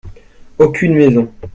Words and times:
Aucune 0.57 0.95
maison. 0.95 1.31